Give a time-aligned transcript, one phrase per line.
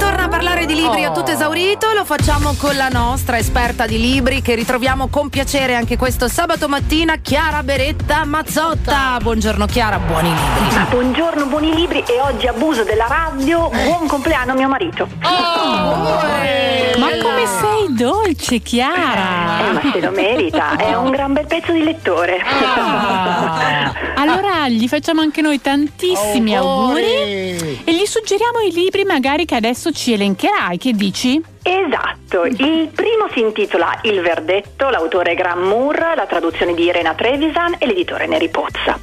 [0.00, 4.00] torna a parlare di libri a tutto esaurito, lo facciamo con la nostra esperta di
[4.00, 9.18] libri che ritroviamo con piacere anche questo sabato mattina, Chiara Beretta Mazzotta.
[9.20, 10.74] Buongiorno Chiara, buoni libri.
[10.74, 13.68] Ma buongiorno, buoni libri e oggi abuso della radio.
[13.68, 15.06] Buon compleanno mio marito.
[15.20, 19.68] Ma come sei dolce, Chiara!
[19.68, 22.38] Eh, ma se lo merita, è un gran bel pezzo di lettore.
[22.42, 23.92] Ah.
[24.20, 29.89] Allora gli facciamo anche noi tantissimi auguri e gli suggeriamo i libri magari che adesso
[29.92, 31.42] ci elencherai, che dici?
[31.62, 37.76] Esatto, il primo si intitola Il Verdetto, l'autore Graham Moore, la traduzione di Irena Trevisan
[37.78, 38.98] e l'editore Neri Pozza.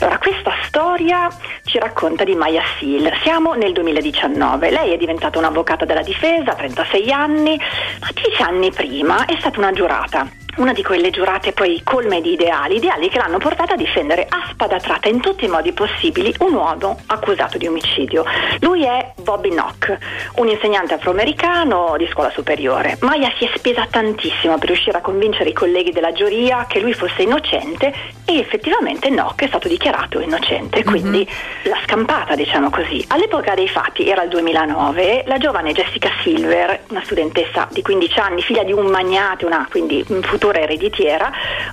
[0.00, 1.28] Allora, questa storia
[1.64, 3.10] ci racconta di Maya Seal.
[3.22, 4.70] Siamo nel 2019.
[4.70, 7.58] Lei è diventata un'avvocata della difesa, 36 anni,
[8.00, 12.32] ma 10 anni prima è stata una giurata una di quelle giurate poi colme di
[12.32, 16.34] ideali, ideali che l'hanno portata a difendere a spada tratta in tutti i modi possibili
[16.38, 18.24] un uomo accusato di omicidio.
[18.60, 19.96] Lui è Bobby Nock,
[20.36, 22.96] un insegnante afroamericano di scuola superiore.
[23.00, 26.94] Maya si è spesa tantissimo per riuscire a convincere i colleghi della giuria che lui
[26.94, 27.92] fosse innocente
[28.24, 31.74] e effettivamente Nock è stato dichiarato innocente, quindi mm-hmm.
[31.74, 33.04] l'ha scampata, diciamo così.
[33.08, 38.42] All'epoca dei fatti, era il 2009, la giovane Jessica Silver, una studentessa di 15 anni,
[38.42, 41.32] figlia di un magnate, una quindi un futuro struttura ereditiera,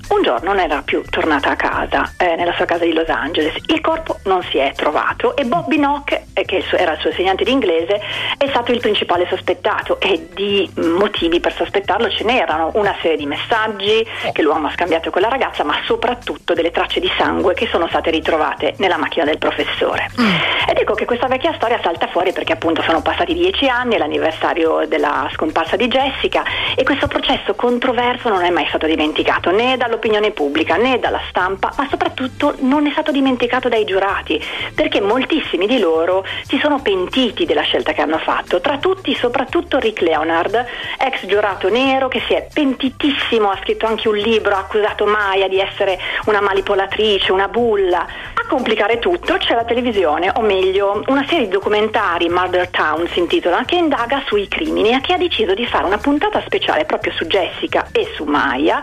[0.10, 3.54] un giorno non era più tornata a casa, eh, nella sua casa di Los Angeles.
[3.68, 7.44] Il corpo non si è trovato e Bobby Nock, eh, che era il suo insegnante
[7.44, 8.02] di inglese,
[8.38, 12.72] è stato il principale sospettato e di motivi per sospettarlo ce n'erano.
[12.74, 17.00] Una serie di messaggi che l'uomo ha scambiato con la ragazza, ma soprattutto delle tracce
[17.00, 20.10] di sangue che sono state ritrovate nella macchina del professore.
[20.20, 20.36] Mm.
[20.70, 23.98] Ed ecco che questa vecchia storia salta fuori perché appunto sono passati dieci anni, è
[23.98, 26.44] l'anniversario della scomparsa di Jessica
[26.76, 31.22] e questo processo controverso non è mai mai stato dimenticato né dall'opinione pubblica né dalla
[31.28, 34.42] stampa, ma soprattutto non è stato dimenticato dai giurati,
[34.74, 39.80] perché moltissimi di loro si sono pentiti della scelta che hanno fatto, tra tutti soprattutto
[39.80, 40.66] Rick Leonard,
[40.98, 45.48] ex giurato nero che si è pentitissimo, ha scritto anche un libro, ha accusato Maya
[45.48, 48.06] di essere una manipolatrice, una bulla.
[48.54, 53.64] Complicare tutto c'è la televisione, o meglio, una serie di documentari, Murder Town si intitola,
[53.66, 57.26] che indaga sui crimini e che ha deciso di fare una puntata speciale proprio su
[57.26, 58.80] Jessica e su Maya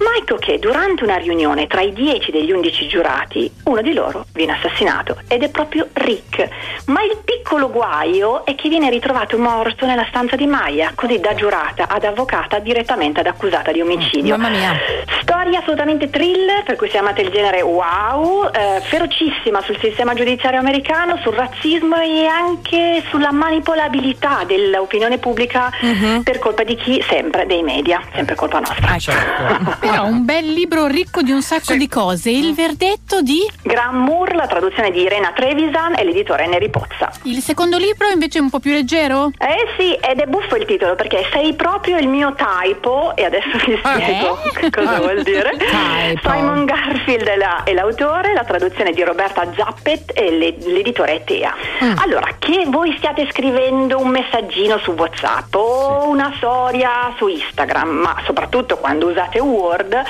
[0.00, 4.24] ma ecco che durante una riunione tra i 10 degli 11 giurati, uno di loro
[4.32, 6.48] viene assassinato ed è proprio Rick.
[6.86, 11.34] Ma il piccolo guaio è che viene ritrovato morto nella stanza di Maya, così da
[11.34, 14.36] giurata ad avvocata direttamente ad accusata di omicidio.
[14.36, 14.72] Mamma mia.
[15.20, 18.80] Storia assolutamente thriller, per cui si amate il genere wow, eh,
[19.10, 26.22] ferocissima sul sistema giudiziario americano, sul razzismo e anche sulla manipolabilità dell'opinione pubblica uh-huh.
[26.22, 27.02] per colpa di chi?
[27.08, 28.88] Sempre dei media, sempre colpa nostra.
[28.88, 29.76] Ah, certo.
[29.80, 31.78] Però un bel libro ricco di un sacco sì.
[31.78, 32.30] di cose.
[32.30, 37.10] Il verdetto di Graham Moore, la traduzione di Irena Trevisan e l'editore Neri Pozza.
[37.24, 39.32] Il secondo libro invece è un po' più leggero?
[39.38, 43.50] Eh sì, ed è buffo il titolo perché sei proprio il mio typo e adesso
[43.66, 44.70] vi spiego eh?
[44.70, 45.56] cosa vuol dire.
[45.60, 46.30] Typo.
[46.30, 51.54] Simon Garfield è, la, è, l'autore, la traduzione di Roberta Zappet e l'editore è Tea.
[51.84, 51.98] Mm.
[51.98, 58.16] Allora, che voi stiate scrivendo un messaggino su WhatsApp o una storia su Instagram, ma
[58.24, 60.02] soprattutto quando usate Word,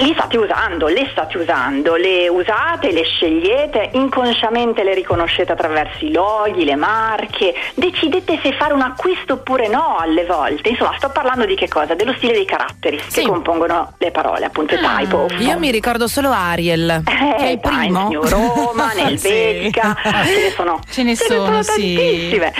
[0.00, 6.12] li state usando, le state usando, le usate, le scegliete, inconsciamente le riconoscete attraverso i
[6.12, 10.70] loghi, le marche, decidete se fare un acquisto oppure no alle volte.
[10.70, 11.94] Insomma, sto parlando di che cosa?
[11.94, 13.20] Dello stile dei caratteri sì.
[13.20, 15.26] che compongono le parole, appunto ah, typo.
[15.38, 17.02] Io mi ricordo solo Ariel.
[17.04, 18.08] Eh, che è il primo.
[18.28, 20.32] Roma, Helvetica, sì.
[20.32, 20.80] ce ne sono.
[20.88, 21.94] Ce ne, ce sono, sono sì.
[21.94, 22.52] tantissime.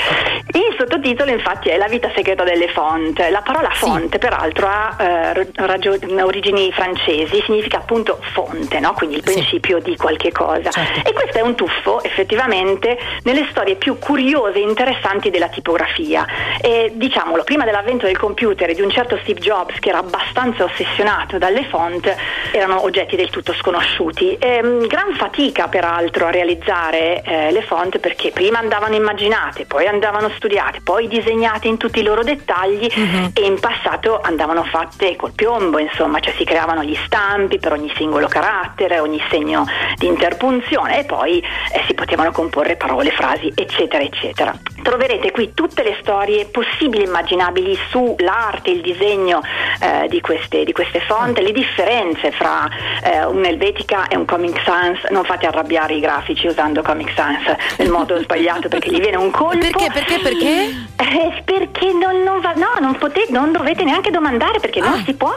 [0.51, 3.29] Il sottotitolo infatti è La vita segreta delle fonte.
[3.29, 4.19] La parola fonte sì.
[4.19, 8.95] peraltro ha eh, ragio- origini francesi, significa appunto fonte, no?
[8.95, 9.91] quindi il principio sì.
[9.91, 10.71] di qualche cosa.
[10.71, 11.09] Certo.
[11.09, 16.27] E questo è un tuffo effettivamente nelle storie più curiose e interessanti della tipografia.
[16.63, 20.65] E, diciamolo, prima dell'avvento del computer e di un certo Steve Jobs che era abbastanza
[20.65, 22.15] ossessionato dalle font,
[22.53, 24.37] erano oggetti del tutto sconosciuti.
[24.39, 29.87] E, mm, gran fatica peraltro a realizzare eh, le font perché prima andavano immaginate, poi
[29.87, 33.31] andavano studiate, poi disegnate in tutti i loro dettagli uh-huh.
[33.35, 37.93] e in passato andavano fatte col piombo, insomma, cioè si creavano gli stampi per ogni
[37.97, 44.03] singolo carattere, ogni segno di interpunzione e poi eh, si potevano comporre parole, frasi, eccetera,
[44.03, 44.57] eccetera.
[44.89, 49.43] Troverete qui tutte le storie possibili e immaginabili sull'arte, il disegno
[49.81, 52.67] eh, di, queste, di, queste, fonti, le differenze fra
[53.05, 54.99] eh, un'elvetica e un Comic Sans.
[55.11, 59.31] Non fate arrabbiare i grafici usando Comic Sans nel modo sbagliato perché gli viene un
[59.31, 59.59] colpo.
[59.59, 59.91] Perché?
[59.93, 60.19] Perché?
[60.21, 60.87] Perché?
[60.97, 65.03] Eh, perché non, non va, no, non, potete, non dovete neanche domandare perché non Ah.
[65.05, 65.35] si può.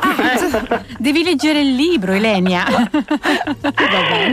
[0.98, 2.64] Devi leggere il libro, Elenia.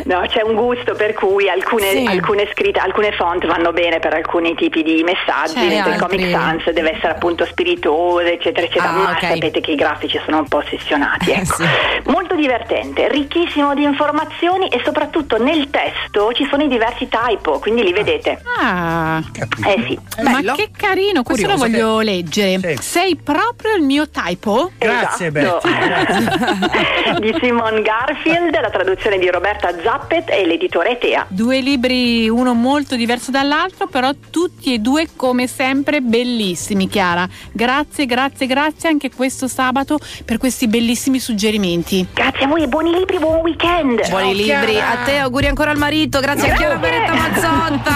[0.04, 2.06] No, c'è un gusto per cui alcune, Sì.
[2.06, 6.18] alcune scritte, alcune font vanno bene per alcuni tipi di messaggi, C'è mentre il altri.
[6.18, 8.90] Comic Sans deve essere appunto spiritoso, eccetera, eccetera.
[8.90, 9.20] Ah, Ma ok.
[9.26, 11.30] sapete che i grafici sono un po' ossessionati.
[11.30, 11.54] Eh, Ecco.
[11.54, 11.64] sì.
[12.06, 17.82] Molto divertente, ricchissimo di informazioni e soprattutto nel testo ci sono i diversi typo, quindi
[17.82, 18.42] li vedete.
[18.60, 19.68] Ah, Capito.
[19.68, 19.98] Eh sì.
[20.22, 20.54] ma Bello.
[20.54, 21.64] che carino, questo Curioso.
[21.64, 22.76] lo voglio leggere.
[22.76, 22.82] Sì.
[22.82, 24.70] Sei proprio il mio typo?
[24.78, 25.68] Grazie, Esatto.
[25.68, 31.26] Betty, di Simon Garfield, la traduzione di Roberta Zappet e l'editore Tea.
[31.28, 37.28] Due libri, uno molto diverso dall'altro, però tutti e due come sempre bellissimi, Chiara.
[37.52, 42.06] Grazie, grazie, grazie anche questo sabato per questi bellissimi suggerimenti.
[42.12, 44.08] Grazie a voi e buoni libri, buon weekend.
[44.08, 44.72] Buoni libri.
[44.72, 45.00] Chiara.
[45.00, 46.20] A te, auguri ancora al marito.
[46.20, 46.66] Grazie a Grazie.
[46.66, 47.92] Chiara Beretta Mazzotta.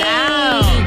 [0.00, 0.79] Ciao.